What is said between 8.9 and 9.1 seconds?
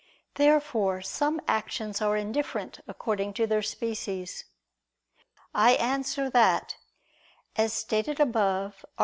(AA.